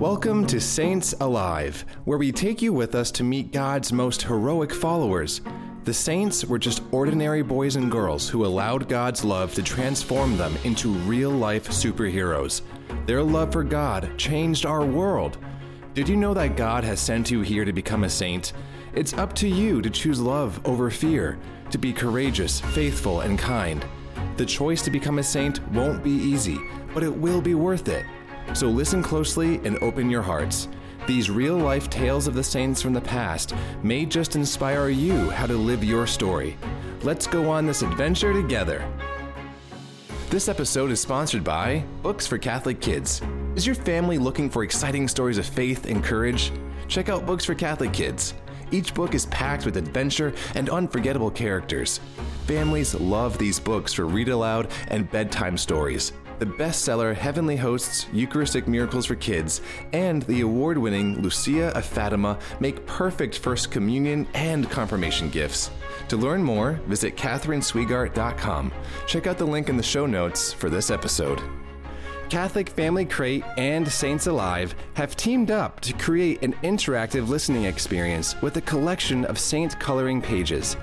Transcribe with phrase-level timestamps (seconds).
[0.00, 4.74] Welcome to Saints Alive, where we take you with us to meet God's most heroic
[4.74, 5.40] followers.
[5.84, 10.58] The saints were just ordinary boys and girls who allowed God's love to transform them
[10.64, 12.62] into real life superheroes.
[13.06, 15.38] Their love for God changed our world.
[15.94, 18.52] Did you know that God has sent you here to become a saint?
[18.94, 21.38] It's up to you to choose love over fear,
[21.70, 23.86] to be courageous, faithful, and kind.
[24.38, 26.58] The choice to become a saint won't be easy,
[26.92, 28.04] but it will be worth it.
[28.52, 30.68] So listen closely and open your hearts.
[31.06, 35.46] These real life tales of the saints from the past may just inspire you how
[35.46, 36.56] to live your story.
[37.02, 38.86] Let's go on this adventure together.
[40.30, 43.20] This episode is sponsored by Books for Catholic Kids.
[43.54, 46.50] Is your family looking for exciting stories of faith and courage?
[46.88, 48.34] Check out Books for Catholic Kids.
[48.70, 52.00] Each book is packed with adventure and unforgettable characters.
[52.46, 56.12] Families love these books for read aloud and bedtime stories.
[56.44, 59.62] The bestseller Heavenly Hosts Eucharistic Miracles for Kids
[59.94, 65.70] and the award winning Lucia of Fatima make perfect First Communion and Confirmation gifts.
[66.08, 68.72] To learn more, visit KathrynSwegart.com.
[69.06, 71.40] Check out the link in the show notes for this episode.
[72.28, 78.38] Catholic Family Crate and Saints Alive have teamed up to create an interactive listening experience
[78.42, 80.76] with a collection of saint coloring pages.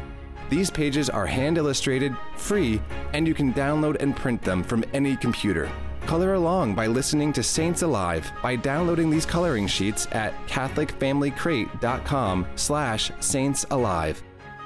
[0.51, 2.81] These pages are hand illustrated, free,
[3.13, 5.71] and you can download and print them from any computer.
[6.05, 13.11] Color along by listening to Saints Alive by downloading these coloring sheets at catholicfamilycrate.com slash
[13.11, 14.17] saintsalive.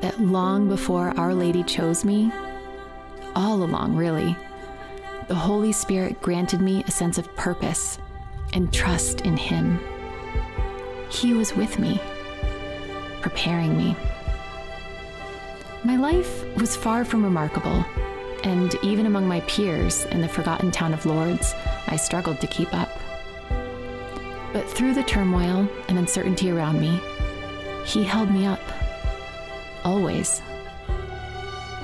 [0.00, 2.32] that long before Our Lady chose me,
[3.36, 4.36] all along really,
[5.28, 7.98] the Holy Spirit granted me a sense of purpose
[8.52, 9.78] and trust in Him.
[11.10, 12.00] He was with me,
[13.20, 13.96] preparing me.
[15.84, 17.84] My life was far from remarkable,
[18.44, 21.54] and even among my peers in the forgotten town of Lourdes,
[21.86, 22.90] I struggled to keep up.
[24.52, 27.00] But through the turmoil and uncertainty around me,
[27.84, 28.60] He held me up.
[29.84, 30.40] Always.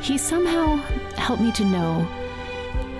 [0.00, 0.76] He somehow
[1.16, 2.06] helped me to know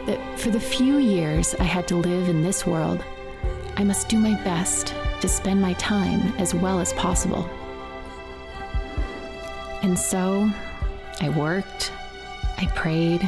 [0.09, 3.05] that for the few years I had to live in this world,
[3.77, 7.47] I must do my best to spend my time as well as possible.
[9.83, 10.51] And so
[11.21, 11.93] I worked,
[12.57, 13.21] I prayed,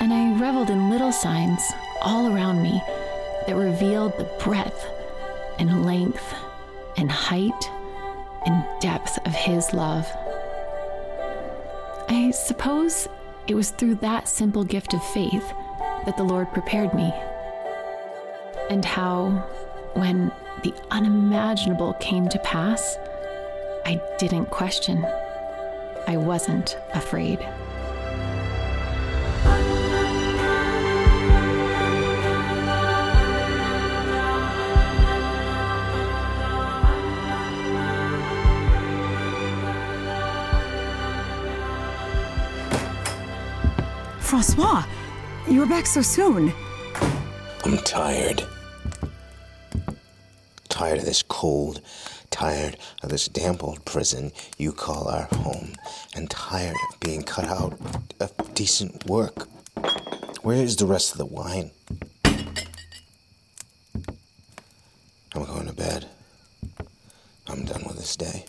[0.00, 1.60] and I reveled in little signs
[2.00, 2.82] all around me
[3.46, 4.86] that revealed the breadth
[5.58, 6.34] and length
[6.96, 7.70] and height
[8.46, 10.06] and depth of His love.
[12.08, 13.06] I suppose
[13.48, 15.52] it was through that simple gift of faith
[16.04, 17.10] that the Lord prepared me.
[18.68, 19.30] And how,
[19.94, 20.30] when
[20.62, 22.98] the unimaginable came to pass,
[23.86, 25.02] I didn't question.
[26.06, 27.38] I wasn't afraid.
[44.38, 44.84] Francois,
[45.48, 46.54] you were back so soon.
[47.64, 48.44] I'm tired.
[50.68, 51.80] Tired of this cold,
[52.30, 55.72] tired of this damp old prison you call our home,
[56.14, 57.76] and tired of being cut out
[58.20, 59.48] of decent work.
[60.42, 61.72] Where is the rest of the wine?
[65.34, 66.06] I'm going to bed.
[67.48, 68.44] I'm done with this day.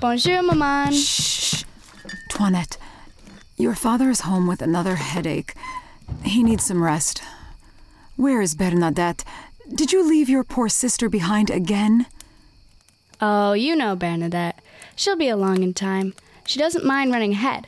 [0.00, 0.94] Bonjour, maman.
[0.94, 1.64] Shh.
[2.30, 2.78] Toinette,
[3.58, 5.54] your father is home with another headache.
[6.24, 7.22] He needs some rest.
[8.16, 9.24] Where is Bernadette?
[9.72, 12.06] Did you leave your poor sister behind again?
[13.20, 14.62] Oh, you know Bernadette.
[14.96, 16.14] She'll be along in time.
[16.46, 17.66] She doesn't mind running ahead.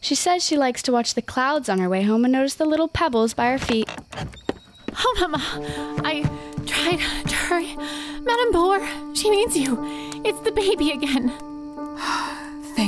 [0.00, 2.64] She says she likes to watch the clouds on her way home and notice the
[2.64, 3.90] little pebbles by her feet.
[4.96, 5.42] Oh, Mama,
[6.02, 6.22] I
[6.64, 7.76] tried to hurry.
[8.22, 8.80] Madame Boer,
[9.14, 9.78] she needs you.
[10.24, 11.53] It's the baby again.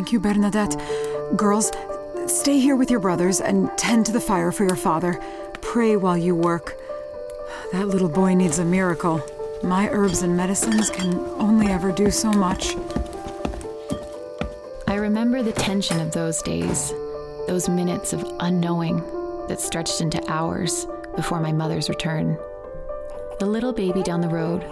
[0.07, 0.77] Thank you, Bernadette.
[1.37, 1.73] Girls,
[2.29, 5.21] stay here with your brothers and tend to the fire for your father.
[5.63, 6.77] Pray while you work.
[7.73, 9.21] That little boy needs a miracle.
[9.65, 12.77] My herbs and medicines can only ever do so much.
[14.87, 16.93] I remember the tension of those days,
[17.49, 18.99] those minutes of unknowing
[19.49, 20.87] that stretched into hours
[21.17, 22.39] before my mother's return.
[23.41, 24.65] The little baby down the road,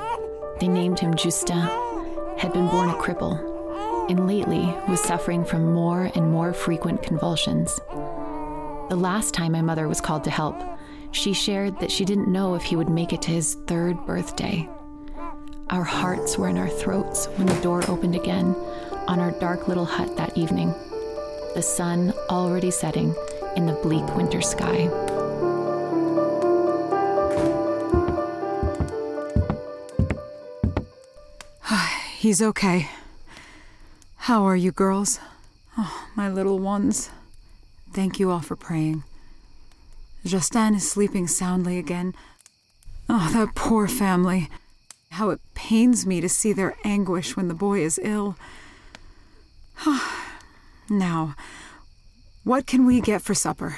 [0.60, 1.66] they named him Justin,
[2.38, 3.53] had been born a cripple
[4.08, 7.80] and lately was suffering from more and more frequent convulsions.
[8.88, 10.60] The last time my mother was called to help,
[11.10, 14.68] she shared that she didn't know if he would make it to his third birthday.
[15.70, 18.54] Our hearts were in our throats when the door opened again
[19.06, 20.74] on our dark little hut that evening,
[21.54, 23.14] the sun already setting
[23.56, 24.90] in the bleak winter sky.
[32.18, 32.88] He's okay.
[34.24, 35.20] How are you, girls?
[35.76, 37.10] Oh, my little ones.
[37.92, 39.04] Thank you all for praying.
[40.24, 42.14] Justin is sleeping soundly again.
[43.06, 44.48] Oh, that poor family.
[45.10, 48.36] How it pains me to see their anguish when the boy is ill.
[49.84, 50.38] Ah,
[50.88, 51.34] now,
[52.44, 53.76] what can we get for supper?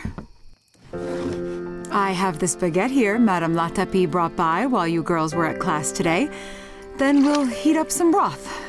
[1.90, 5.90] I have this baguette here Madame Latapie brought by while you girls were at class
[5.90, 6.30] today.
[6.98, 8.65] Then we'll heat up some broth.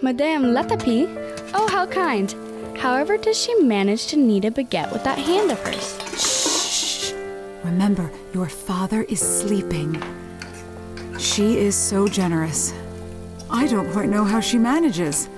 [0.00, 1.08] Madame Latapie?
[1.54, 2.32] Oh, how kind.
[2.78, 5.98] However, does she manage to knead a baguette with that hand of hers?
[6.16, 7.12] Shh.
[7.64, 10.00] Remember, your father is sleeping.
[11.18, 12.72] She is so generous.
[13.50, 15.28] I don't quite know how she manages.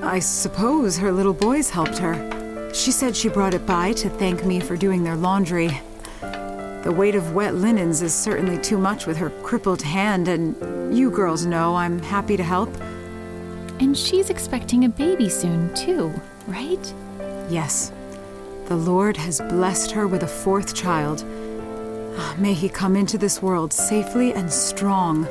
[0.00, 2.70] I suppose her little boys helped her.
[2.72, 5.80] She said she brought it by to thank me for doing their laundry.
[6.20, 11.10] The weight of wet linens is certainly too much with her crippled hand, and you
[11.10, 12.70] girls know I'm happy to help.
[13.80, 16.12] And she's expecting a baby soon, too,
[16.46, 16.94] right?
[17.48, 17.92] Yes.
[18.66, 21.24] The Lord has blessed her with a fourth child.
[22.16, 25.26] Ah, may he come into this world safely and strong.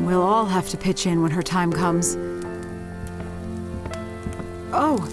[0.00, 2.16] We'll all have to pitch in when her time comes.
[4.72, 5.06] Oh,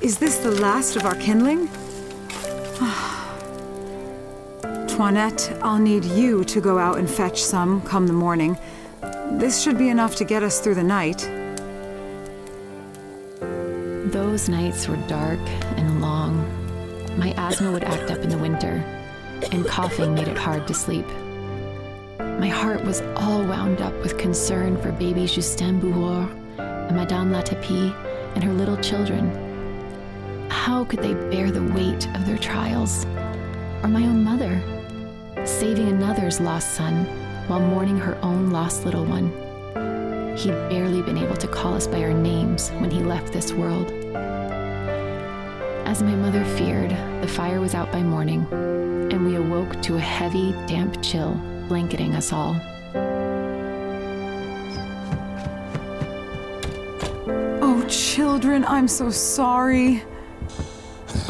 [0.00, 1.68] is this the last of our kindling?
[2.80, 3.16] Ah.
[4.88, 8.58] Toinette, I'll need you to go out and fetch some come the morning.
[9.38, 11.18] This should be enough to get us through the night.
[14.10, 15.38] Those nights were dark
[15.78, 16.44] and long.
[17.16, 18.84] My asthma would act up in the winter,
[19.52, 21.06] and coughing made it hard to sleep.
[22.18, 26.28] My heart was all wound up with concern for baby Justin Bouhour
[26.58, 27.94] and Madame Latapie
[28.34, 29.30] and her little children.
[30.50, 33.06] How could they bear the weight of their trials?
[33.84, 34.60] Or my own mother,
[35.46, 37.06] saving another's lost son
[37.50, 39.26] while mourning her own lost little one.
[40.36, 43.90] He'd barely been able to call us by our names when he left this world.
[45.84, 46.90] As my mother feared,
[47.20, 51.34] the fire was out by morning, and we awoke to a heavy, damp chill
[51.66, 52.54] blanketing us all.
[57.60, 60.04] Oh, children, I'm so sorry.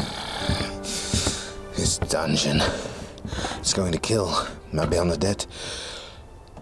[1.75, 2.61] This dungeon
[3.59, 4.31] is going to kill
[4.71, 5.47] my Bernadette.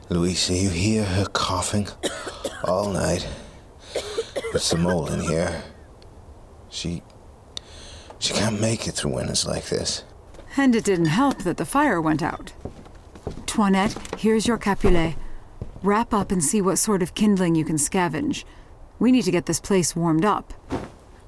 [0.10, 1.88] Louisa, you hear her coughing
[2.63, 3.28] all night.
[4.51, 5.63] There's some mold in here.
[6.70, 7.04] She.
[8.18, 10.04] She can't make it through winters like this.
[10.58, 12.54] And it didn't help that the fire went out.
[13.46, 15.16] Toinette, here's your Capulet.
[15.84, 18.44] Wrap up and see what sort of kindling you can scavenge.
[18.98, 20.54] We need to get this place warmed up.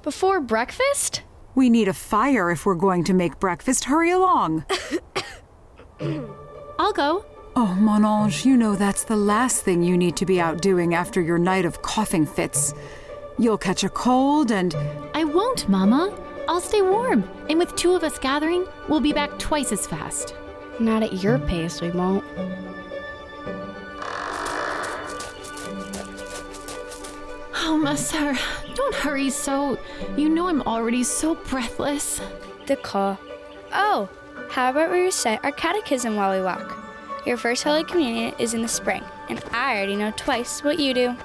[0.02, 1.22] Before breakfast?
[1.54, 3.84] We need a fire if we're going to make breakfast.
[3.84, 4.64] Hurry along.
[6.78, 7.24] I'll go.
[7.54, 10.94] Oh, mon ange, you know that's the last thing you need to be out doing
[10.94, 12.72] after your night of coughing fits.
[13.38, 14.74] You'll catch a cold and.
[15.12, 16.18] I won't, Mama.
[16.48, 17.28] I'll stay warm.
[17.50, 20.34] And with two of us gathering, we'll be back twice as fast.
[20.80, 22.24] Not at your pace, we won't.
[27.54, 28.34] Oh, Master,
[28.74, 29.78] don't hurry so.
[30.16, 32.18] You know I'm already so breathless.
[32.66, 33.18] The call.
[33.74, 34.08] Oh,
[34.48, 36.81] how about we recite our catechism while we walk?
[37.24, 40.92] Your first Holy Communion is in the spring, and I already know twice what you
[40.92, 41.16] do.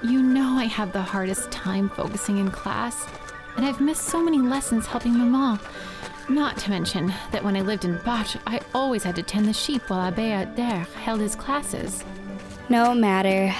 [0.00, 3.04] You know I have the hardest time focusing in class,
[3.56, 5.58] and I've missed so many lessons helping Maman.
[6.28, 9.52] Not to mention that when I lived in Bach, I always had to tend the
[9.52, 12.04] sheep while Abbe Ader held his classes.
[12.68, 13.52] No matter.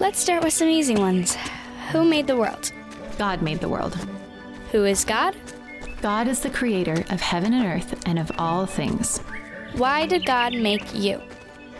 [0.00, 1.36] Let's start with some easy ones.
[1.92, 2.72] Who made the world?
[3.16, 3.94] God made the world.
[4.72, 5.36] Who is God?
[6.02, 9.20] God is the creator of heaven and earth and of all things.
[9.76, 11.20] Why did God make you?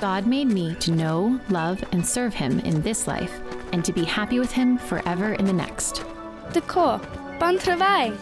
[0.00, 3.40] God made me to know, love, and serve Him in this life,
[3.72, 6.04] and to be happy with Him forever in the next.
[6.52, 7.00] D'accord.
[7.38, 8.16] Bon travail.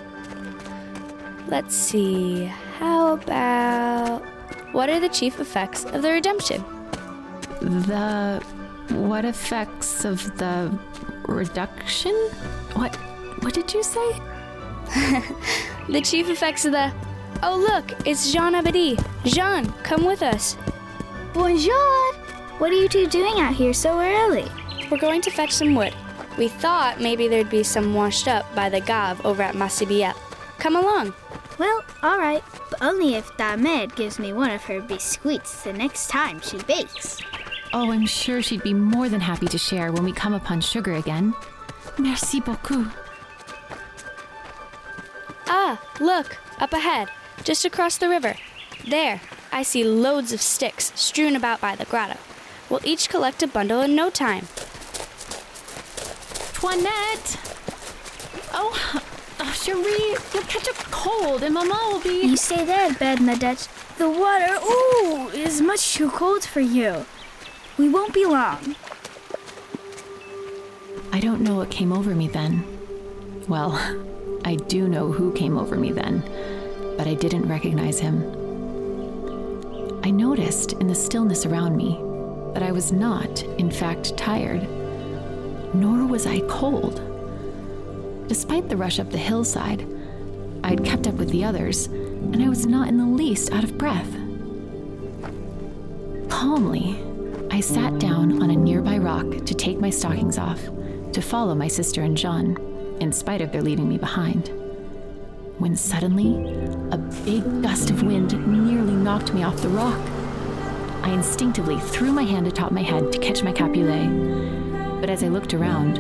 [1.49, 2.45] Let's see.
[2.79, 4.21] How about.
[4.73, 6.62] What are the chief effects of the redemption?
[7.61, 8.43] The.
[8.91, 10.71] What effects of the
[11.26, 12.12] reduction?
[12.75, 12.95] What.
[13.43, 14.21] What did you say?
[15.88, 16.93] The chief effects of the.
[17.45, 19.05] Oh, look, it's Jean Abadie.
[19.25, 20.57] Jean, come with us.
[21.33, 22.15] Bonjour!
[22.59, 24.49] What are you two doing out here so early?
[24.89, 25.93] We're going to fetch some wood.
[26.39, 30.17] We thought maybe there'd be some washed up by the Gave over at Massabielle.
[30.59, 31.15] Come along.
[31.59, 36.41] Well, alright, but only if Damed gives me one of her biscuits the next time
[36.41, 37.19] she bakes.
[37.73, 40.95] Oh, I'm sure she'd be more than happy to share when we come upon sugar
[40.95, 41.35] again.
[41.99, 42.87] Merci beaucoup.
[45.49, 47.09] Ah, look, up ahead,
[47.45, 48.37] just across the river.
[48.89, 49.21] There,
[49.51, 52.19] I see loads of sticks strewn about by the grotto.
[52.69, 54.47] We'll each collect a bundle in no time.
[56.55, 57.39] Toinette!
[58.55, 59.03] Oh,
[59.41, 62.27] oh, Cherie, you'll catch a cold and Mama will be.
[62.27, 63.69] You say that, Bernadette.
[63.99, 67.05] The water, ooh, is much too cold for you.
[67.79, 68.77] We won't be long.
[71.13, 72.65] I don't know what came over me then.
[73.49, 73.73] Well,
[74.45, 76.23] I do know who came over me then,
[77.02, 78.23] but I didn't recognize him.
[80.04, 82.00] I noticed in the stillness around me
[82.54, 84.62] that I was not, in fact, tired,
[85.75, 87.02] nor was I cold.
[88.28, 89.85] Despite the rush up the hillside,
[90.62, 93.64] I had kept up with the others, and I was not in the least out
[93.64, 94.12] of breath.
[96.28, 97.02] Calmly,
[97.50, 100.62] I sat down on a nearby rock to take my stockings off,
[101.14, 102.56] to follow my sister and Jean,
[103.00, 104.52] in spite of their leaving me behind.
[105.59, 106.32] When suddenly,
[106.93, 109.99] a big gust of wind nearly knocked me off the rock.
[111.03, 115.29] I instinctively threw my hand atop my head to catch my capulet, but as I
[115.29, 115.99] looked around,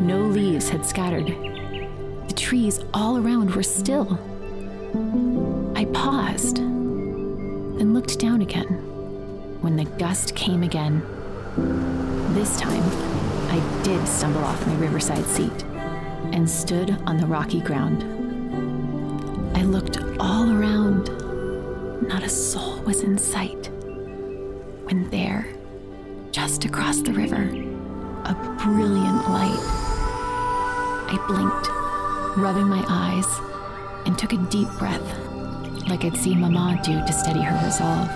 [0.00, 1.26] no leaves had scattered.
[1.26, 4.18] The trees all around were still.
[5.76, 8.66] I paused, then looked down again
[9.60, 11.02] when the gust came again.
[12.32, 12.82] This time,
[13.50, 15.64] I did stumble off my riverside seat
[16.32, 18.04] and stood on the rocky ground.
[19.54, 21.08] I looked all around.
[22.06, 23.70] Not a soul was in sight.
[24.84, 25.48] When there,
[26.30, 27.44] just across the river,
[28.26, 29.64] a brilliant light.
[31.12, 31.68] I blinked,
[32.36, 33.40] rubbing my eyes,
[34.04, 35.08] and took a deep breath,
[35.88, 38.08] like I'd seen Mama do to steady her resolve.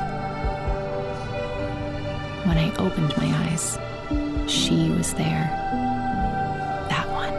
[2.47, 3.79] When I opened my eyes,
[4.47, 5.49] she was there.
[6.91, 7.33] That one.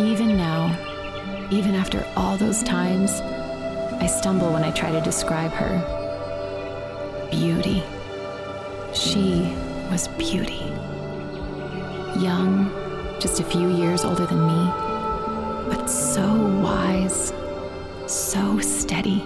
[0.08, 0.87] Even now,
[1.50, 3.20] even after all those times,
[4.00, 7.28] I stumble when I try to describe her.
[7.30, 7.82] Beauty.
[8.92, 9.54] She
[9.90, 10.72] was beauty.
[12.18, 12.70] Young,
[13.18, 14.72] just a few years older than me,
[15.68, 17.32] but so wise,
[18.06, 19.20] so steady.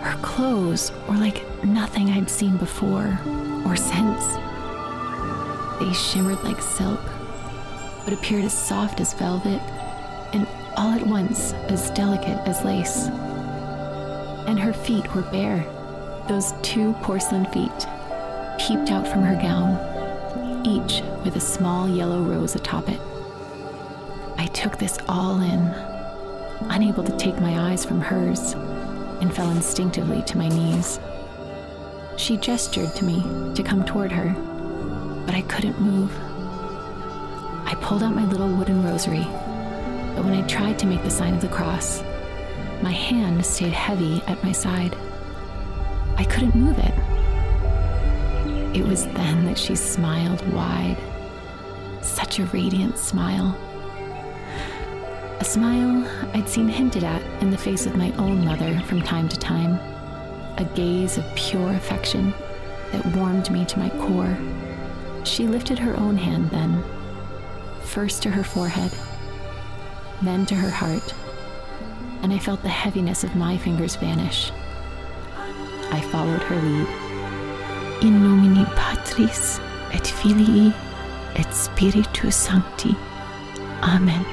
[0.00, 3.18] Her clothes were like nothing I'd seen before
[3.66, 4.24] or since.
[5.78, 7.00] They shimmered like silk,
[8.04, 9.60] but appeared as soft as velvet
[10.78, 13.08] all at once as delicate as lace.
[14.46, 15.66] And her feet were bare.
[16.28, 17.86] Those two porcelain feet
[18.60, 19.74] peeped out from her gown,
[20.64, 23.00] each with a small yellow rose atop it.
[24.36, 25.60] I took this all in,
[26.70, 28.52] unable to take my eyes from hers,
[29.20, 31.00] and fell instinctively to my knees.
[32.16, 33.20] She gestured to me
[33.54, 34.30] to come toward her,
[35.26, 36.16] but I couldn't move.
[37.66, 39.26] I pulled out my little wooden rosary,
[40.18, 42.02] but when I tried to make the sign of the cross,
[42.82, 44.96] my hand stayed heavy at my side.
[46.16, 46.92] I couldn't move it.
[48.76, 50.96] It was then that she smiled wide.
[52.00, 53.56] Such a radiant smile.
[55.38, 59.28] A smile I'd seen hinted at in the face of my own mother from time
[59.28, 59.74] to time.
[60.56, 62.34] A gaze of pure affection
[62.90, 64.36] that warmed me to my core.
[65.22, 66.82] She lifted her own hand then,
[67.82, 68.90] first to her forehead,
[70.22, 71.14] then to her heart,
[72.22, 74.52] and I felt the heaviness of my fingers vanish.
[75.90, 76.88] I followed her lead.
[78.02, 79.60] In nomine Patris
[79.92, 80.72] et Filii
[81.36, 82.96] et Spiritus Sancti.
[83.82, 84.24] Amen.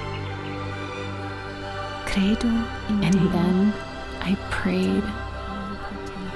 [2.06, 2.48] Credo
[2.90, 3.74] in And then
[4.22, 5.04] I prayed.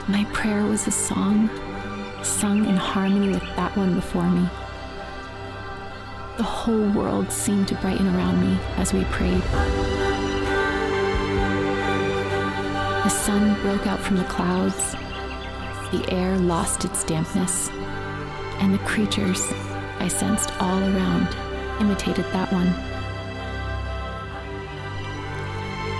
[0.07, 1.49] My prayer was a song,
[2.23, 4.47] sung in harmony with that one before me.
[6.39, 9.41] The whole world seemed to brighten around me as we prayed.
[13.03, 14.93] The sun broke out from the clouds,
[15.91, 17.67] the air lost its dampness,
[18.61, 19.43] and the creatures
[19.99, 21.27] I sensed all around
[21.81, 22.69] imitated that one.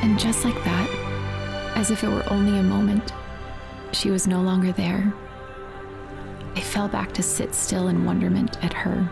[0.03, 0.89] And just like that,
[1.75, 3.11] as if it were only a moment,
[3.91, 5.13] she was no longer there.
[6.55, 9.11] I fell back to sit still in wonderment at her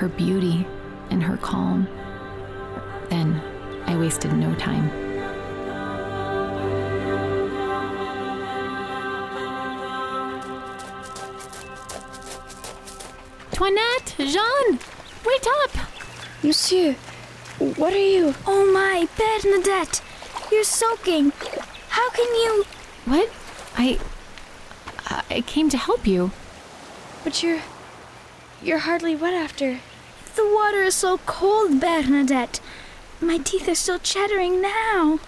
[0.00, 0.66] her beauty,
[1.10, 1.86] and her calm.
[3.10, 3.38] Then
[3.84, 4.88] I wasted no time.
[13.52, 14.78] Toinette, Jean,
[15.26, 15.70] wait up!
[16.42, 16.94] Monsieur,
[17.76, 18.34] what are you?
[18.46, 20.00] Oh my, Bernadette!
[20.50, 21.34] You're soaking!
[21.90, 22.64] How can you.
[23.04, 23.30] What?
[23.76, 23.98] I.
[25.28, 26.30] I came to help you.
[27.22, 27.60] But you're.
[28.62, 29.80] You're hardly wet after.
[30.36, 32.60] The water is so cold, Bernadette.
[33.20, 35.20] My teeth are still chattering now.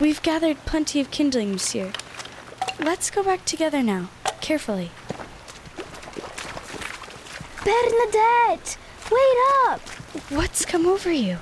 [0.00, 1.92] We've gathered plenty of kindling, monsieur.
[2.78, 4.08] Let's go back together now,
[4.40, 4.90] carefully.
[7.64, 8.76] Bernadette!
[9.10, 9.80] Wait up!
[10.30, 11.38] What's come over you?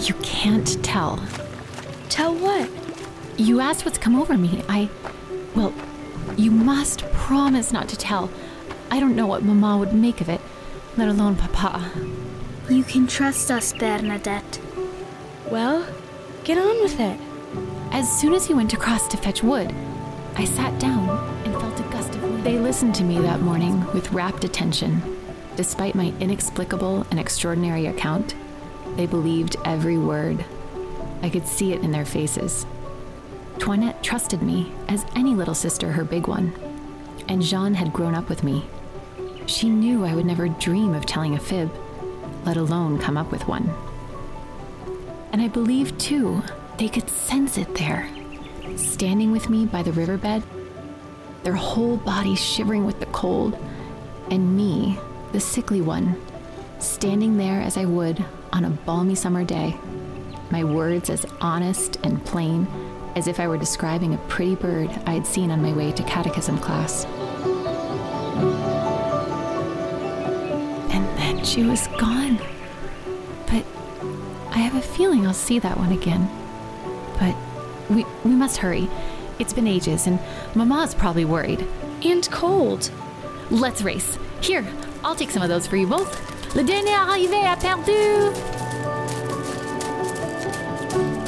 [0.00, 1.20] You can't tell.
[2.08, 2.70] Tell what?
[3.36, 4.62] You asked what's come over me.
[4.68, 4.88] I.
[5.54, 5.74] Well,
[6.36, 8.30] you must promise not to tell.
[8.90, 10.40] I don't know what Mama would make of it,
[10.96, 11.90] let alone Papa.
[12.68, 14.60] You can trust us, Bernadette.
[15.50, 15.86] Well,
[16.44, 17.20] get on with it.
[17.92, 19.74] As soon as he went across to fetch wood,
[20.34, 21.08] I sat down
[21.44, 22.44] and felt a gust of wind.
[22.44, 25.00] They listened to me that morning with rapt attention.
[25.56, 28.34] Despite my inexplicable and extraordinary account,
[28.96, 30.44] they believed every word.
[31.22, 32.66] I could see it in their faces.
[33.58, 36.52] Toinette trusted me as any little sister, her big one.
[37.28, 38.64] And Jean had grown up with me.
[39.46, 41.70] She knew I would never dream of telling a fib,
[42.44, 43.70] let alone come up with one.
[45.32, 46.42] And I believed, too,
[46.78, 48.08] they could sense it there,
[48.76, 50.42] standing with me by the riverbed,
[51.42, 53.56] their whole bodies shivering with the cold,
[54.30, 54.98] and me,
[55.32, 56.20] the sickly one,
[56.78, 59.76] standing there as I would on a balmy summer day,
[60.50, 62.66] my words as honest and plain
[63.16, 66.02] as if I were describing a pretty bird I had seen on my way to
[66.02, 67.06] catechism class.
[71.56, 72.36] She was gone.
[73.46, 73.64] But
[74.50, 76.28] I have a feeling I'll see that one again.
[77.18, 77.34] But
[77.88, 78.90] we, we must hurry.
[79.38, 80.18] It's been ages, and
[80.54, 81.66] Mama's probably worried.
[82.04, 82.90] And cold.
[83.50, 84.18] Let's race.
[84.42, 84.66] Here,
[85.02, 86.54] I'll take some of those for you both.
[86.54, 88.34] Le dernier arrivé a perdu!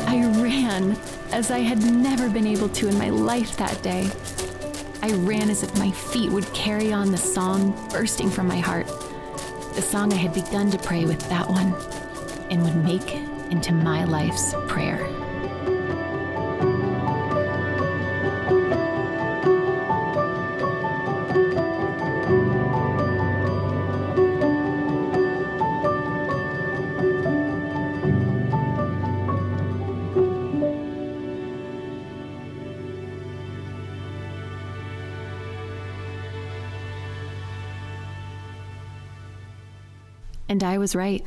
[0.06, 0.94] I ran
[1.32, 4.10] as I had never been able to in my life that day.
[5.00, 8.86] I ran as if my feet would carry on the song bursting from my heart.
[9.78, 11.72] The song I had begun to pray with that one
[12.50, 13.14] and would make
[13.52, 15.17] into my life's prayer.
[40.48, 41.24] And I was right.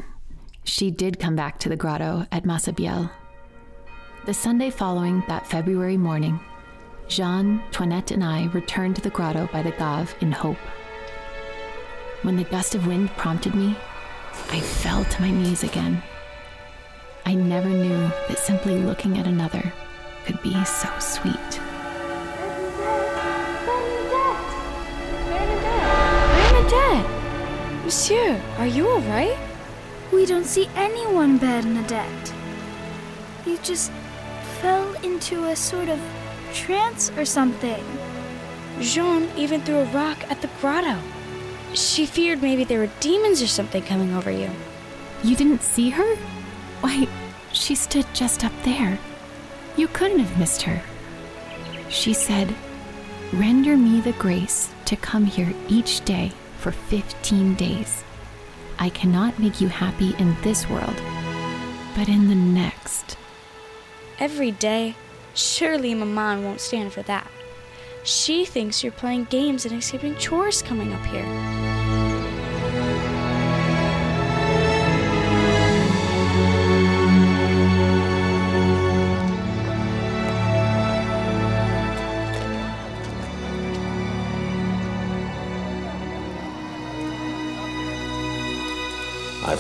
[0.63, 3.11] She did come back to the grotto at Massabielle.
[4.25, 6.39] The Sunday following that February morning,
[7.07, 10.57] Jean, Toinette, and I returned to the grotto by the Gave in hope.
[12.23, 13.75] When the gust of wind prompted me,
[14.49, 16.01] I fell to my knees again.
[17.25, 19.71] I never knew that simply looking at another
[20.25, 21.61] could be so sweet.
[27.91, 29.37] Monsieur, are you all right?
[30.13, 32.33] We don't see anyone, Bernadette.
[33.45, 33.91] You just
[34.61, 35.99] fell into a sort of
[36.53, 37.83] trance or something.
[38.79, 41.01] Jean even threw a rock at the grotto.
[41.73, 44.49] She feared maybe there were demons or something coming over you.
[45.21, 46.15] You didn't see her?
[46.79, 47.09] Why,
[47.51, 48.99] she stood just up there.
[49.75, 50.81] You couldn't have missed her.
[51.89, 52.55] She said,
[53.33, 58.03] Render me the grace to come here each day for 15 days.
[58.77, 61.01] I cannot make you happy in this world,
[61.95, 63.17] but in the next.
[64.19, 64.95] Every day?
[65.33, 67.27] Surely Maman won't stand for that.
[68.03, 71.80] She thinks you're playing games and escaping chores coming up here.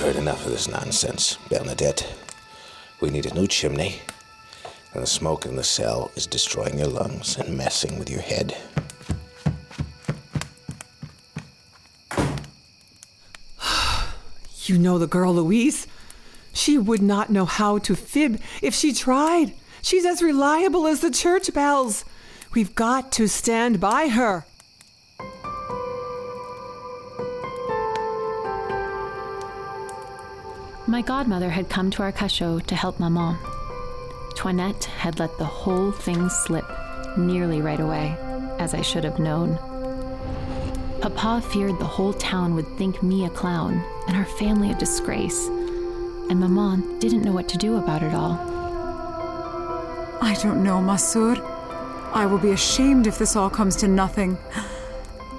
[0.01, 2.11] I've heard enough of this nonsense, Bernadette.
[3.01, 4.01] We need a new chimney,
[4.95, 8.57] and the smoke in the cell is destroying your lungs and messing with your head.
[14.65, 15.85] You know the girl, Louise.
[16.51, 19.53] She would not know how to fib if she tried.
[19.83, 22.05] She's as reliable as the church bells.
[22.55, 24.47] We've got to stand by her.
[30.91, 33.37] My godmother had come to our cachot to help Maman.
[34.35, 36.65] Toinette had let the whole thing slip
[37.17, 38.17] nearly right away,
[38.59, 39.55] as I should have known.
[40.99, 45.47] Papa feared the whole town would think me a clown and our family a disgrace,
[46.29, 48.33] and Maman didn't know what to do about it all.
[50.21, 51.39] I don't know, Masur.
[52.11, 54.37] I will be ashamed if this all comes to nothing.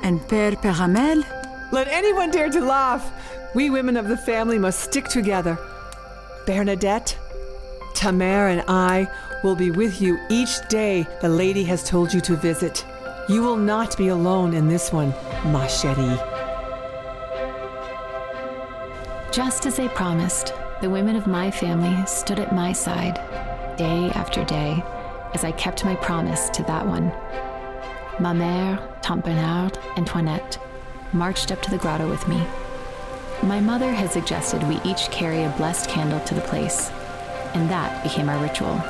[0.03, 1.27] And Père Peyramale?
[1.73, 3.12] Let anyone dare to laugh.
[3.55, 5.59] We women of the family must stick together.
[6.47, 7.19] Bernadette,
[7.93, 9.07] Tamer, and I
[9.45, 12.85] will be with you each day the lady has told you to visit.
[13.29, 15.11] You will not be alone in this one,
[15.53, 16.19] ma chérie.
[19.33, 23.17] Just as they promised, the women of my family stood at my side,
[23.77, 24.83] day after day,
[25.35, 27.09] as I kept my promise to that one.
[28.19, 30.59] Ma mère, Tante Bernard, and Toinette
[31.13, 32.43] marched up to the grotto with me.
[33.43, 36.91] My mother had suggested we each carry a blessed candle to the place,
[37.55, 38.81] and that became our ritual.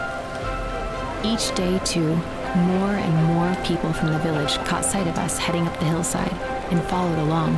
[1.25, 2.17] Each day, too,
[2.57, 6.33] more and more people from the village caught sight of us heading up the hillside
[6.71, 7.55] and followed along.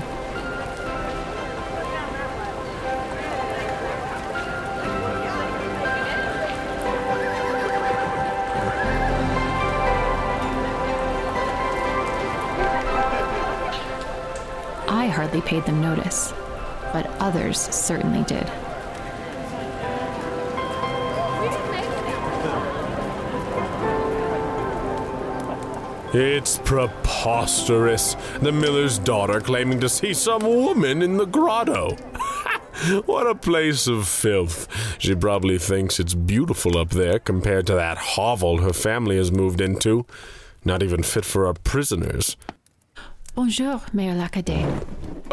[14.88, 16.32] I hardly paid them notice,
[16.94, 18.48] but others certainly did.
[26.14, 28.14] It's preposterous.
[28.40, 31.96] The miller's daughter claiming to see some woman in the grotto.
[33.06, 34.68] what a place of filth.
[35.00, 39.60] She probably thinks it's beautiful up there compared to that hovel her family has moved
[39.60, 40.06] into.
[40.64, 42.36] Not even fit for our prisoners.
[43.34, 44.86] Bonjour, Mayor Lacadé.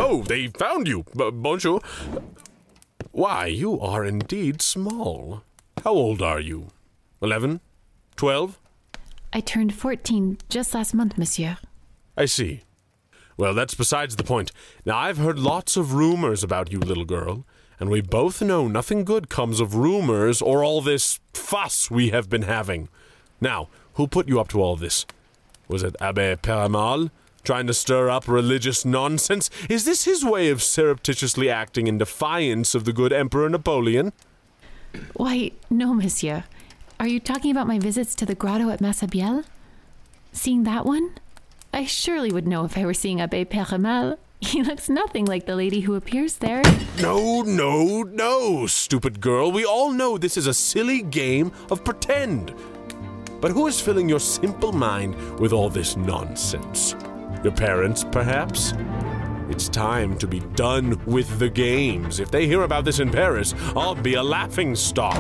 [0.04, 1.06] Oh, they found you.
[1.16, 1.80] B- bonjour.
[3.12, 5.44] Why, you are indeed small.
[5.84, 6.70] How old are you?
[7.22, 7.62] Eleven?
[8.16, 8.60] Twelve?
[9.32, 11.58] I turned 14 just last month, monsieur.
[12.18, 12.62] I see.
[13.38, 14.52] Well, that's besides the point.
[14.86, 17.46] Now, I've heard lots of rumors about you, little girl,
[17.80, 22.28] and we both know nothing good comes of rumors or all this fuss we have
[22.28, 22.90] been having.
[23.40, 25.06] Now, who put you up to all this?
[25.68, 27.12] Was it Abbe Peramal?
[27.44, 29.50] Trying to stir up religious nonsense?
[29.70, 34.14] Is this his way of surreptitiously acting in defiance of the good Emperor Napoleon?
[35.14, 36.44] Why, no, monsieur.
[37.00, 39.46] Are you talking about my visits to the grotto at Massabielle?
[40.34, 41.16] Seeing that one?
[41.74, 44.18] I surely would know if I were seeing Abbe Peyramale.
[44.44, 46.64] He looks nothing like the lady who appears there.
[47.00, 49.52] No, no, no, stupid girl.
[49.52, 52.56] We all know this is a silly game of pretend.
[53.40, 56.96] But who is filling your simple mind with all this nonsense?
[57.44, 58.74] Your parents, perhaps?
[59.50, 62.20] It's time to be done with the games.
[62.20, 65.20] If they hear about this in Paris, I'll be a laughing stock.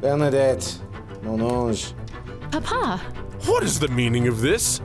[0.00, 0.78] Bernadette,
[1.22, 1.94] mon ange,
[2.50, 2.98] Papa!
[3.46, 4.80] What is the meaning of this?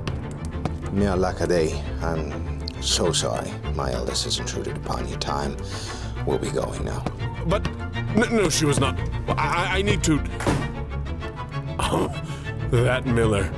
[0.91, 5.55] Mia Lacade, I'm so sorry my eldest has intruded upon your time.
[6.25, 7.03] We'll be going now.
[7.47, 8.99] But n- no, she was not.
[9.29, 10.21] I, I need to.
[11.79, 12.07] Oh,
[12.71, 13.51] that Miller.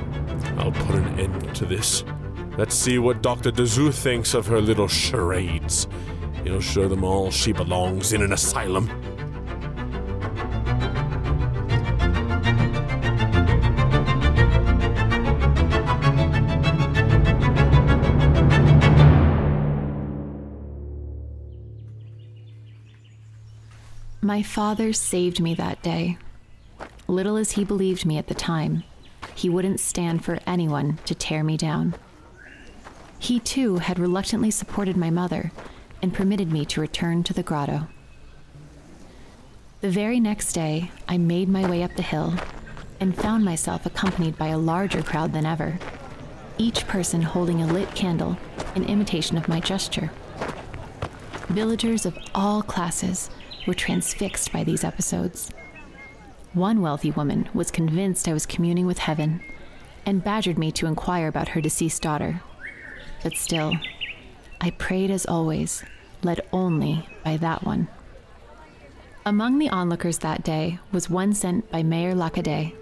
[0.58, 2.04] I'll put an end to this.
[2.56, 3.50] Let's see what Dr.
[3.50, 5.88] Dozous thinks of her little charades.
[6.44, 8.88] He'll show them all she belongs in an asylum.
[24.24, 26.16] My father saved me that day.
[27.06, 28.82] Little as he believed me at the time,
[29.34, 31.94] he wouldn't stand for anyone to tear me down.
[33.18, 35.50] He too had reluctantly supported my mother
[36.02, 37.88] and permitted me to return to the grotto.
[39.80, 42.34] The very next day, I made my way up the hill,
[43.00, 45.78] and found myself accompanied by a larger crowd than ever,
[46.58, 48.38] each person holding a lit candle
[48.74, 50.10] in imitation of my gesture.
[51.48, 53.30] Villagers of all classes
[53.66, 55.50] were transfixed by these episodes.
[56.54, 59.42] One wealthy woman was convinced I was communing with heaven
[60.06, 62.42] and badgered me to inquire about her deceased daughter.
[63.24, 63.72] But still,
[64.60, 65.82] I prayed as always,
[66.22, 67.88] led only by that one.
[69.26, 72.72] Among the onlookers that day was one sent by Mayor Lacadé,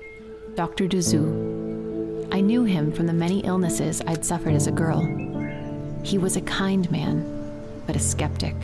[0.54, 0.86] Dr.
[0.86, 2.28] Dozous.
[2.30, 5.00] I knew him from the many illnesses I'd suffered as a girl.
[6.02, 8.56] He was a kind man, but a skeptic.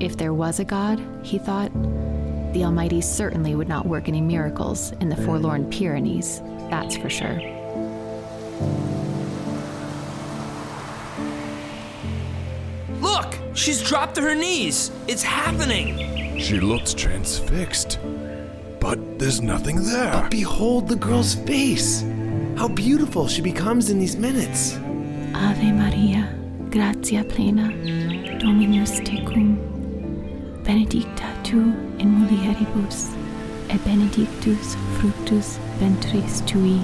[0.00, 1.72] If there was a God, he thought,
[2.52, 7.40] the Almighty certainly would not work any miracles in the forlorn Pyrenees, that's for sure.
[13.00, 13.38] Look!
[13.54, 14.90] She's dropped to her knees!
[15.08, 16.38] It's happening!
[16.38, 17.98] She looks transfixed.
[18.80, 20.12] But there's nothing there.
[20.12, 22.02] But behold the girl's face.
[22.56, 24.76] How beautiful she becomes in these minutes.
[25.34, 26.34] Ave Maria,
[26.70, 27.68] gratia plena,
[28.38, 29.56] Dominus tecum,
[30.64, 33.14] benedicta tu in mulieribus,
[33.70, 36.80] et benedictus fructus ventris tui,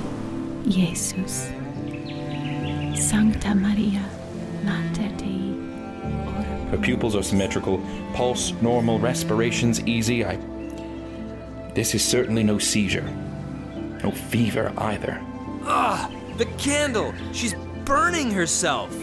[0.64, 1.50] Iesus.
[2.96, 4.04] Sancta Maria,
[4.62, 7.82] Mater Dei, Her pupils are symmetrical,
[8.14, 10.24] pulse normal, respirations easy.
[10.24, 10.38] I.
[11.74, 13.10] This is certainly no seizure.
[14.04, 15.20] No fever either.
[15.64, 16.10] Ah!
[16.36, 17.12] The candle!
[17.32, 17.54] She's
[17.84, 18.94] burning herself!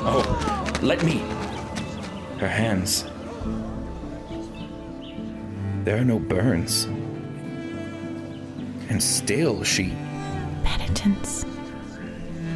[0.00, 1.18] Oh, let me.
[2.38, 3.04] Her hands.
[5.84, 6.84] There are no burns.
[8.88, 9.94] And still she.
[10.62, 11.44] penitence,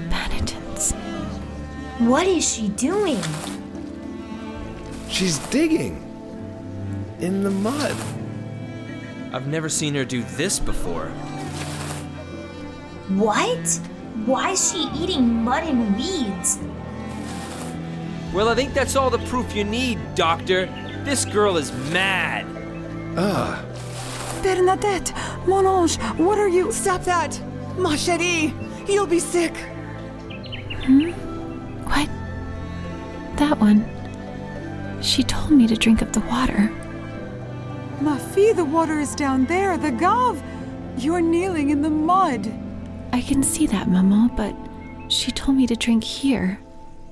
[0.09, 0.93] penitence.
[1.99, 3.21] What is she doing?
[5.11, 6.03] She's digging
[7.21, 7.95] in the mud.
[9.35, 11.09] I've never seen her do this before.
[13.11, 13.69] What?
[14.25, 16.59] Why is she eating mud and weeds?
[18.33, 20.65] Well, I think that's all the proof you need, Doctor.
[21.05, 22.58] This girl is mad.
[23.21, 23.65] Ah,
[24.45, 25.13] Bernadette,
[25.45, 26.71] mon ange, what are you?
[26.71, 27.41] Stop that!
[27.77, 28.55] Ma chérie!
[28.89, 29.57] You'll be sick!
[31.83, 32.09] What?
[33.39, 33.85] That one.
[35.03, 36.71] She told me to drink of the water.
[38.01, 40.41] Ma fille, the water is down there, the Gave.
[40.97, 42.47] You're kneeling in the mud.
[43.13, 44.55] I can see that, Maman, but
[45.11, 46.61] she told me to drink here,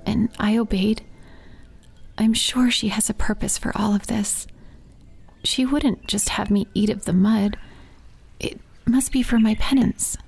[0.07, 1.03] and I obeyed.
[2.17, 4.47] I'm sure she has a purpose for all of this.
[5.47, 7.57] She wouldn't just have me eat of the mud.
[8.41, 10.19] It must be for my penance.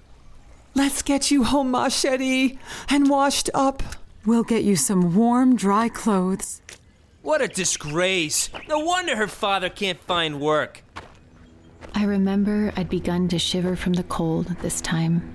[0.77, 2.57] Let's get you home, ma chérie,
[2.89, 3.83] and washed up.
[4.25, 6.63] We'll get you some warm, dry clothes.
[7.23, 8.49] What a disgrace.
[8.69, 10.85] No wonder her father can't find work.
[11.95, 15.35] I remember I'd begun to shiver from the cold this time.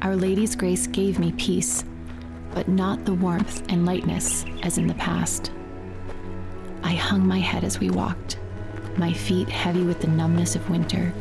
[0.00, 1.84] Our Lady's grace gave me peace,
[2.54, 5.50] but not the warmth and lightness as in the past.
[6.84, 8.38] I hung my head as we walked,
[8.98, 11.12] my feet heavy with the numbness of winter,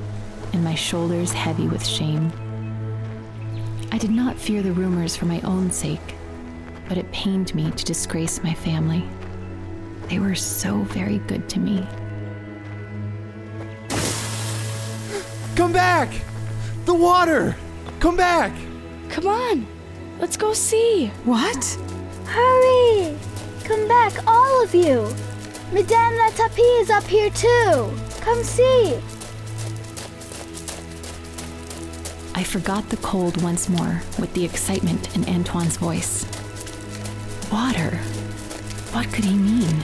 [0.53, 2.31] and my shoulders heavy with shame.
[3.91, 6.15] I did not fear the rumors for my own sake,
[6.87, 9.03] but it pained me to disgrace my family.
[10.07, 11.87] They were so very good to me.
[15.55, 16.09] come back!
[16.85, 17.55] The water!
[17.99, 18.51] Come back!
[19.09, 19.67] Come on,
[20.19, 21.07] let's go see.
[21.23, 21.63] What?
[22.25, 23.17] Hurry!
[23.63, 25.13] Come back, all of you!
[25.73, 27.97] Madame Latapie is up here too!
[28.19, 28.99] Come see!
[32.35, 36.25] I forgot the cold once more with the excitement in Antoine's voice.
[37.49, 37.95] Water?
[38.91, 39.81] What could he mean?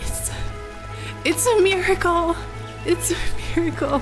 [0.00, 0.30] It's,
[1.26, 2.36] it's a miracle.
[2.86, 3.16] It's a
[3.54, 4.00] miracle.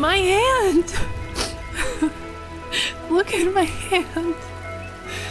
[0.00, 0.94] My hand.
[3.10, 4.34] Look at my hand.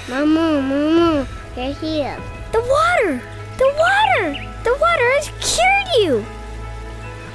[0.08, 2.22] Mama, Mama, they're here.
[2.52, 3.20] The water!
[3.58, 4.34] The water!
[4.64, 6.26] The water has cured you!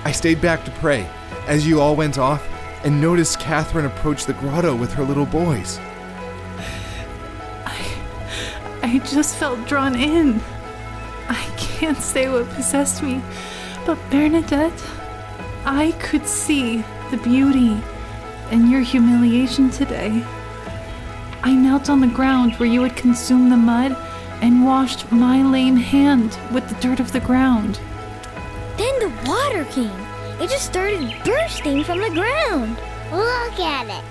[0.05, 1.09] I stayed back to pray
[1.49, 2.40] as you all went off
[2.85, 5.81] and noticed Catherine approach the grotto with her little boys.
[7.66, 7.85] I.
[8.85, 10.40] I just felt drawn in.
[11.29, 13.20] I can't say what possessed me,
[13.85, 14.85] but Bernadette,
[15.64, 17.77] I could see the beauty
[18.51, 20.25] in your humiliation today.
[21.43, 23.97] I knelt on the ground where you had consumed the mud
[24.40, 27.81] and washed my lame hand with the dirt of the ground.
[28.77, 29.90] Then the water came.
[30.40, 32.77] It just started bursting from the ground.
[33.12, 34.05] Look at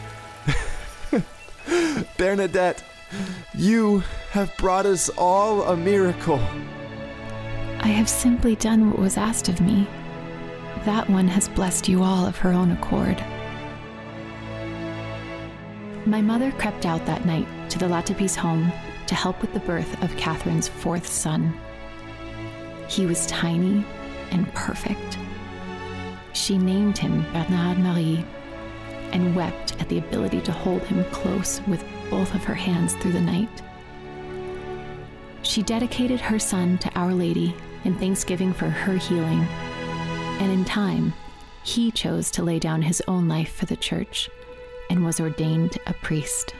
[1.13, 1.23] it.
[2.17, 2.83] Bernadette,
[3.53, 6.39] you have brought us all a miracle.
[7.79, 9.87] I have simply done what was asked of me.
[10.85, 13.17] That one has blessed you all of her own accord.
[16.05, 18.69] My mother crept out that night to the Latapie's home
[19.07, 21.57] to help with the birth of Catherine's fourth son.
[22.89, 23.85] He was tiny
[24.31, 25.17] and perfect.
[26.33, 28.25] She named him Bernard Marie
[29.13, 33.13] and wept at the ability to hold him close with both of her hands through
[33.13, 33.61] the night.
[35.43, 39.47] She dedicated her son to Our Lady in thanksgiving for her healing,
[40.43, 41.13] and in time,
[41.63, 44.29] he chose to lay down his own life for the church
[44.89, 46.53] and was ordained a priest.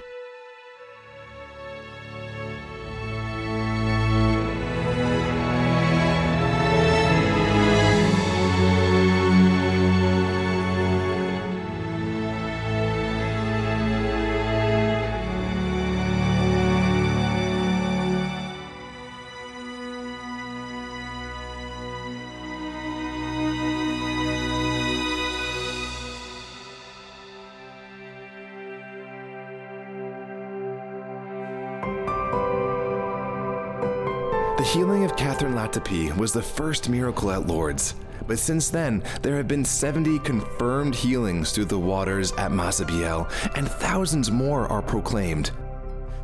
[35.13, 37.93] The Catherine Latapie was the first miracle at Lourdes,
[38.25, 43.69] but since then, there have been 70 confirmed healings through the waters at Massabielle, and
[43.69, 45.51] thousands more are proclaimed.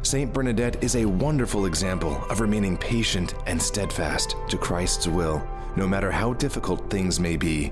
[0.01, 5.87] Saint Bernadette is a wonderful example of remaining patient and steadfast to Christ's will, no
[5.87, 7.71] matter how difficult things may be.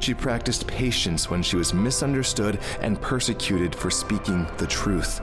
[0.00, 5.20] She practiced patience when she was misunderstood and persecuted for speaking the truth.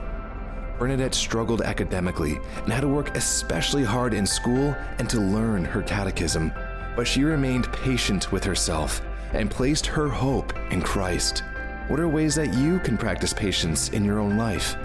[0.78, 5.82] Bernadette struggled academically and had to work especially hard in school and to learn her
[5.82, 6.52] catechism,
[6.94, 9.00] but she remained patient with herself
[9.32, 11.42] and placed her hope in Christ.
[11.88, 14.76] What are ways that you can practice patience in your own life?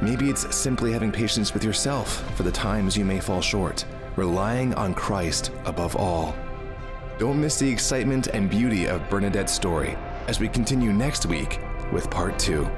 [0.00, 3.84] Maybe it's simply having patience with yourself for the times you may fall short,
[4.16, 6.34] relying on Christ above all.
[7.18, 9.96] Don't miss the excitement and beauty of Bernadette's story
[10.28, 11.58] as we continue next week
[11.92, 12.68] with part two.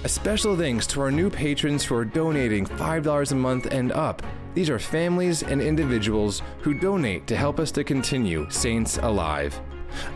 [0.05, 4.23] A special thanks to our new patrons who are donating $5 a month and up.
[4.55, 9.59] These are families and individuals who donate to help us to continue Saints Alive.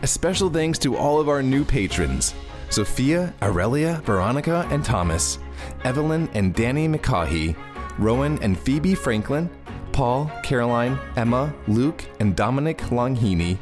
[0.03, 2.35] A special thanks to all of our new patrons
[2.69, 5.39] Sophia, Aurelia, Veronica, and Thomas,
[5.83, 7.55] Evelyn and Danny McCaughey,
[7.97, 9.49] Rowan and Phoebe Franklin,
[9.91, 13.57] Paul, Caroline, Emma, Luke, and Dominic Longhini,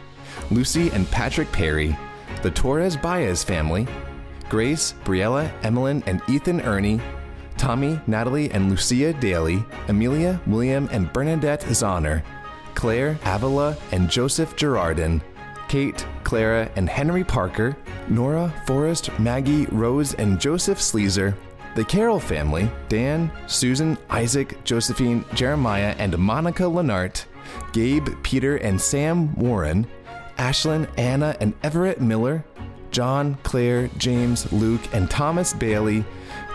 [0.52, 1.96] Lucy and Patrick Perry,
[2.42, 3.88] the Torres Baez family,
[4.50, 7.00] Grace, Briella, Emmeline, and Ethan Ernie,
[7.58, 12.24] Tommy, Natalie, and Lucia Daly, Amelia, William, and Bernadette Zahner,
[12.74, 15.22] Claire, Avila, and Joseph Gerardin,
[15.68, 17.76] Kate, Clara, and Henry Parker,
[18.08, 21.36] Nora, Forrest, Maggie, Rose, and Joseph Sleezer,
[21.76, 27.26] the Carroll family, Dan, Susan, Isaac, Josephine, Jeremiah, and Monica Lenart,
[27.74, 29.86] Gabe, Peter, and Sam Warren,
[30.38, 32.44] Ashlyn, Anna, and Everett Miller,
[32.96, 36.06] John, Claire, James, Luke, and Thomas Bailey,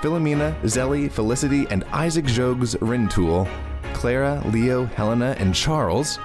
[0.00, 3.46] Philomena, Zélie, Felicity, and Isaac Jogues Rintoul,
[3.92, 6.18] Clara, Leo, Helena, and Charles,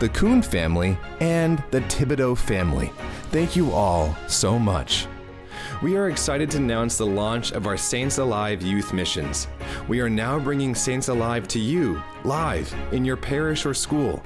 [0.00, 2.90] the Kuhn family, and the Thibodeau family.
[3.30, 5.06] Thank you all so much.
[5.82, 9.46] We are excited to announce the launch of our Saints Alive youth missions.
[9.86, 14.20] We are now bringing Saints Alive to you, live, in your parish or school.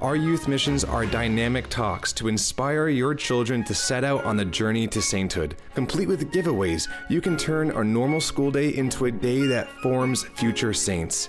[0.00, 4.46] Our youth missions are dynamic talks to inspire your children to set out on the
[4.46, 5.56] journey to sainthood.
[5.74, 10.24] Complete with giveaways, you can turn a normal school day into a day that forms
[10.24, 11.28] future saints.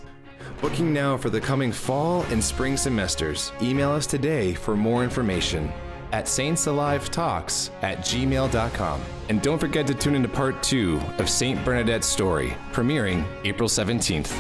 [0.62, 3.52] Booking now for the coming fall and spring semesters.
[3.62, 5.70] Email us today for more information
[6.14, 9.02] at saintsalivetalks at gmail.com.
[9.28, 11.64] And don't forget to tune into part two of St.
[11.66, 14.32] Bernadette's story, premiering April 17th.